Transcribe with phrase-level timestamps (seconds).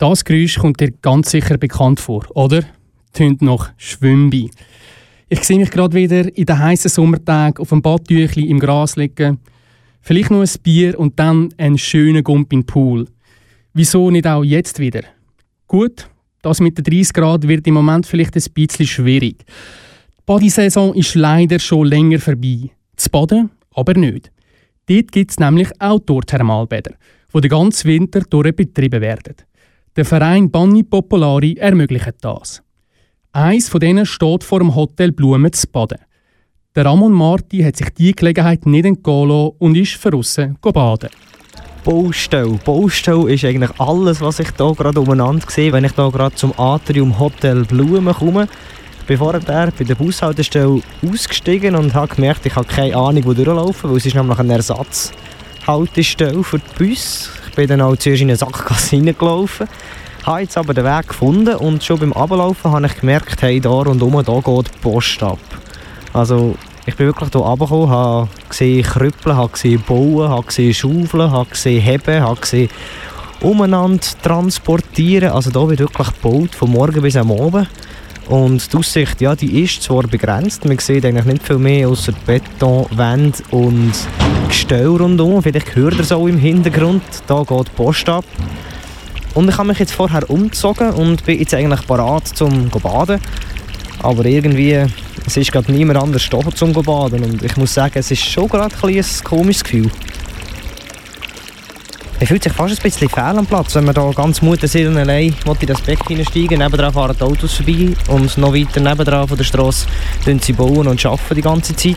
[0.00, 2.64] Das Geräusch kommt dir ganz sicher bekannt vor, oder?
[3.12, 4.50] Tönt nach Schwimmbi.
[5.28, 9.40] Ich sehe mich gerade wieder in den heißen Sommertagen auf dem Badtüchli im Gras liegen.
[10.00, 13.08] Vielleicht noch ein Bier und dann einen schönen Gump in den Pool.
[13.74, 15.02] Wieso nicht auch jetzt wieder?
[15.66, 16.08] Gut,
[16.40, 19.44] das mit den 30 Grad wird im Moment vielleicht ein bisschen schwierig.
[19.44, 22.70] Die Badesaison ist leider schon länger vorbei.
[22.96, 24.32] Das Baden aber nicht.
[24.86, 26.94] Dort gibt es nämlich Outdoor-Thermalbäder,
[27.34, 29.34] die den ganzen Winter durch betrieben werden.
[29.96, 32.62] Der Verein Banni Popolari ermöglicht das.
[33.32, 35.98] Eins von denen steht vor dem Hotel Blumen zu baden.
[36.76, 41.10] Der Ramon Marti hat sich diese Gelegenheit nicht entgehen und ist verrissen baden.
[41.82, 42.58] Baustelle.
[42.64, 46.56] Baustelle ist eigentlich alles, was ich hier gerade umeinander sehe, wenn ich hier gerade zum
[46.56, 48.46] Atrium Hotel Blumen komme.
[49.00, 53.32] Ich bin vorher bei der Bushaltestelle ausgestiegen und habe gemerkt, ich habe keine Ahnung, wo
[53.32, 57.30] durchlaufen, weil es ist nämlich eine Ersatzhaltestelle für die Bus.
[57.50, 59.66] Ich bin dann auch zuerst in eine Sackgasse reingelaufen,
[60.22, 63.70] habe jetzt aber den Weg gefunden und schon beim Ablaufen habe ich gemerkt, hey, da
[63.70, 65.40] rundherum da geht die Post ab.
[66.12, 66.54] Also
[66.86, 71.50] ich bin wirklich hier runtergekommen, habe gesehen Krüppeln, habe gesehen Bauen, habe gesehen Schaufeln, habe
[71.50, 72.70] gesehen Heben, habe gesehen
[73.40, 75.32] umeinander transportieren.
[75.32, 77.68] Also hier wird wirklich gebaut, von morgen bis am Abend.
[78.30, 82.12] Und die Aussicht, ja, die ist zwar begrenzt, man sieht eigentlich nicht viel mehr außer
[82.24, 83.92] Betonwände und
[84.46, 85.42] Gestell rundum.
[85.42, 88.24] Vielleicht hört ihr es auch im Hintergrund, da geht die Post ab.
[89.34, 93.20] Und ich habe mich jetzt vorher umgezogen und bin jetzt eigentlich parat zum baden.
[93.98, 94.86] Aber irgendwie,
[95.26, 98.46] es ist gerade niemand anders da zum baden und ich muss sagen, es ist schon
[98.46, 99.90] gerade ein, ein komisches Gefühl.
[102.20, 105.34] Man fühlt sich fast ein bisschen fehl am Platz, wenn man da ganz Mutterseelen allein
[105.58, 106.58] in das Beck hineinsteigen.
[106.58, 109.86] Nebenan fahren die Autos vorbei und noch weiter nebenan von der Straße
[110.42, 111.96] sie bauen und arbeiten die ganze Zeit.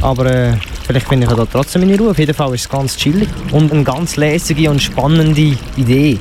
[0.00, 2.10] Aber äh, vielleicht finde ich da trotzdem meine Ruhe.
[2.10, 6.18] Auf jeden Fall ist es ganz chillig und eine ganz lässige und spannende Idee.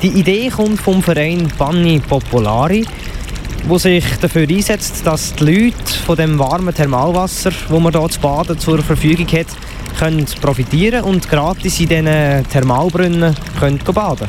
[0.00, 2.86] Die Idee kommt vom Verein Banni Popolari
[3.66, 8.20] wo sich dafür einsetzt, dass die Leute von dem warmen Thermalwasser, wo man hier zu
[8.20, 9.48] baden zur Verfügung hat,
[9.98, 14.28] können profitieren und gratis in diesen Thermalbrunnen können baden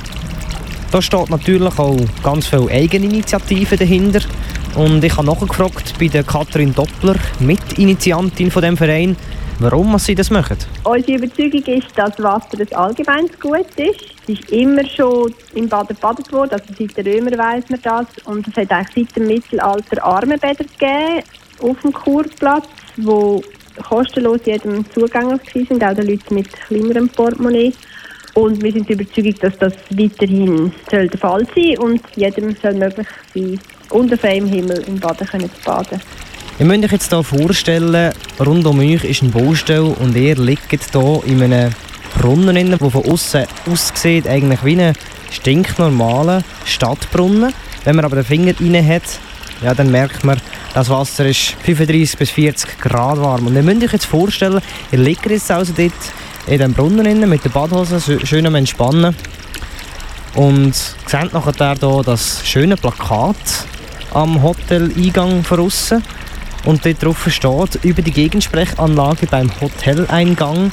[0.91, 4.21] Da steht natürlich auch ganz viel Eigeninitiative dahinter.
[4.75, 9.15] Und ich habe nachgefragt bei der Katrin Doppler, Mitinitiantin von dem Verein,
[9.59, 10.57] warum sie das machen.
[10.83, 14.01] Unsere Überzeugung ist, dass Wasser ein allgemeines Gut ist.
[14.23, 18.07] Es ist immer schon im Bad gebadet worden, also seit den Römern weiss man das.
[18.25, 21.23] Und es hat eigentlich seit dem Mittelalter Armenbäder gegeben
[21.61, 23.41] auf dem Kurplatz, wo
[23.83, 27.73] kostenlos jedem zugänglich waren, auch den Leuten mit kleinerem Portemonnaie.
[28.35, 33.07] Und wir sind überzeugt, dass das weiterhin soll der Fall sein und jedem soll möglich
[33.33, 36.01] sein, unter freiem Himmel im Baden zu baden.
[36.59, 40.69] Ihr müsst euch jetzt hier vorstellen, rund um euch ist ein Baustell und ihr liegt
[40.69, 41.71] hier in einem
[42.17, 44.93] Brunnen, der von außen aussieht, eigentlich wie ein
[45.31, 47.53] stinknormaler Stadtbrunnen.
[47.85, 49.03] Wenn man aber den Finger rein hat,
[49.63, 50.39] ja, dann merkt man,
[50.73, 53.47] das Wasser ist 35 bis 40 Grad warm.
[53.47, 55.93] Und ihr müsst euch jetzt vorstellen, ihr liegt jetzt also dort
[56.47, 59.15] in diesem Brunnen mit der Badhose schön am Entspannen.
[60.35, 63.35] Und seht nachher hier das schöne Plakat
[64.13, 66.03] am Hotel-Eingang von außen.
[66.65, 70.71] Und dort drauf steht, über die Gegensprechanlage beim Hoteleingang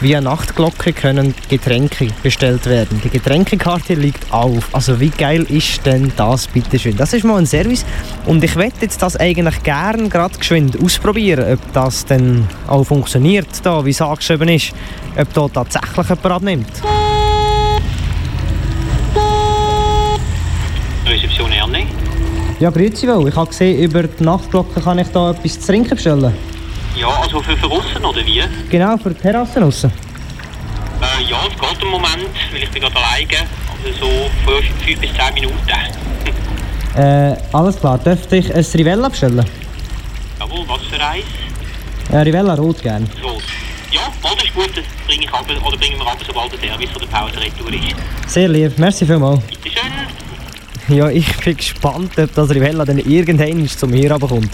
[0.00, 3.00] via Nachtglocke können Getränke bestellt werden.
[3.02, 4.72] Die Getränkekarte liegt auf.
[4.72, 6.96] Also wie geil ist denn das, bitteschön?
[6.96, 7.84] Das ist mal ein Service
[8.26, 13.48] und ich werde jetzt das eigentlich gerne gerade geschwind ausprobieren, ob das denn auch funktioniert,
[13.62, 14.72] da, wie es angeschrieben ist,
[15.16, 16.82] ob da tatsächlich jemand abnimmt.
[21.06, 21.86] Rezeption Erne.
[22.60, 23.28] Ja, grüezi wohl.
[23.28, 26.34] Ich habe gesehen, über die Nachtglocke kann ich da etwas zu trinken bestellen.
[26.98, 28.42] Ja, also für, für aussen oder wie?
[28.70, 29.92] Genau, für die Terrassen aussen.
[31.00, 33.46] Äh, ja, es geht im Moment, weil ich bin gerade alleine.
[33.70, 34.30] Also so
[34.84, 35.56] 5 bis 10 Minuten.
[36.96, 37.98] äh, alles klar.
[37.98, 39.44] Dürfte ich ein Rivella bestellen?
[40.40, 41.24] Jawohl, was für eins?
[42.10, 43.08] Äh, Rivella rot gern.
[43.22, 43.42] Rot.
[43.92, 46.90] Ja, das ist gut, das bringe ich ab, oder bringen wir ab, sobald der Service
[46.96, 48.30] oder die Pause retour ist.
[48.30, 49.40] Sehr lieb, merci vielmals.
[49.46, 49.92] Bitteschön.
[50.88, 54.50] Ja, ich bin gespannt, ob das Rivella dann irgendwann zum hier kommt.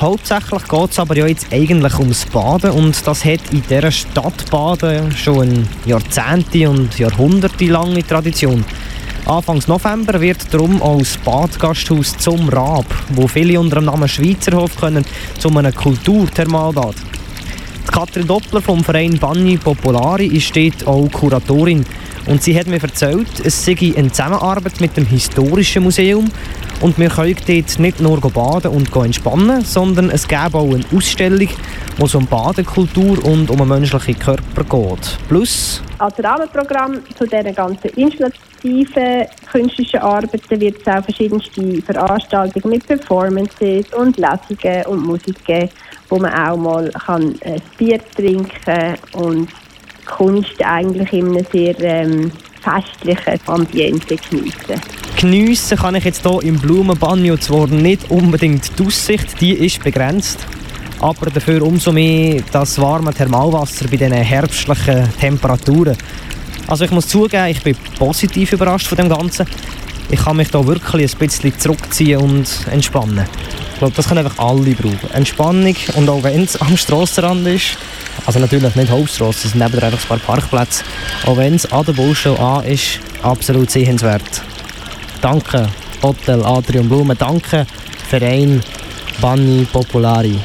[0.00, 4.50] Hauptsächlich geht es aber ja jetzt eigentlich ums Baden und das hat in dieser Stadt
[4.50, 8.64] Baden schon eine Jahrzehnte und Jahrhunderte lange Tradition.
[9.24, 14.76] Anfangs November wird darum auch das Badgasthaus zum Rab, wo viele unter dem Namen Schweizerhof
[14.76, 15.04] können,
[15.38, 16.96] zu einem Kulturthermalbad.
[17.92, 21.84] Katrin Doppler vom Verein Banni Popolari ist dort auch Kuratorin.
[22.26, 26.30] Und sie hat mir erzählt, es sei eine Zusammenarbeit mit dem Historischen Museum
[26.80, 31.48] und wir können dort nicht nur baden und entspannen, sondern es gäbe auch eine Ausstellung,
[31.96, 35.18] wo es um Badekultur und um einen menschlichen Körper geht.
[35.28, 35.82] Plus...
[35.98, 43.86] Als Rahmenprogramm zu diesen ganzen installativen künstlichen Arbeiten wird es auch verschiedenste Veranstaltungen mit Performances
[43.96, 45.68] und Lesungen und Musik geben,
[46.08, 49.48] wo man auch mal kann ein Bier trinken und
[50.06, 54.80] Kunst eigentlich in einem sehr ähm, festlichen Ambiente geniessen.
[55.20, 60.46] Geniessen kann ich jetzt hier im Blumenbanjo zwar nicht unbedingt die Aussicht, die ist begrenzt,
[61.04, 65.98] aber dafür umso mehr das warme Thermalwasser bei diesen herbstlichen Temperaturen.
[66.66, 69.46] Also ich muss zugeben, ich bin positiv überrascht von dem Ganzen.
[70.10, 73.26] Ich kann mich da wirklich ein bisschen zurückziehen und entspannen.
[73.74, 75.10] Ich glaube, das können einfach alle brauchen.
[75.12, 77.76] Entspannung und auch wenn es am Strassenrand ist,
[78.24, 80.84] also natürlich nicht Hauptstrasse, es sind neben einfach ein paar Parkplätze,
[81.26, 84.42] auch wenn es an der Baustelle an ist, absolut sehenswert.
[85.20, 85.68] Danke
[86.02, 87.66] Hotel Atrium Blumen, danke
[88.08, 88.62] Verein
[89.20, 90.38] Banni Popolari.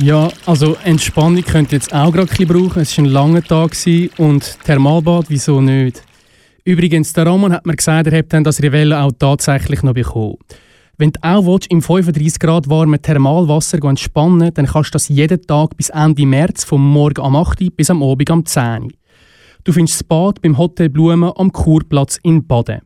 [0.00, 2.82] Ja, also Entspannung könnt ihr jetzt auch gerade ein brauchen.
[2.82, 3.72] Es war ein langer Tag
[4.18, 6.04] und Thermalbad, wieso nicht?
[6.64, 10.36] Übrigens, der Ramon hat mir gesagt, er hätte dann das Rivella auch tatsächlich noch bekommen.
[10.98, 15.42] Wenn du auch willst, im 35 Grad warmen Thermalwasser entspannen dann kannst du das jeden
[15.42, 18.92] Tag bis Ende März, vom Morgen am 8 bis am Abend am 10
[19.64, 22.82] Du findest das Bad beim Hotel Blumen am Kurplatz in Baden.